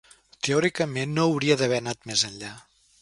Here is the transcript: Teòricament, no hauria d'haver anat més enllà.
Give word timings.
Teòricament, 0.47 1.13
no 1.19 1.25
hauria 1.33 1.59
d'haver 1.63 1.81
anat 1.85 2.11
més 2.13 2.25
enllà. 2.31 2.51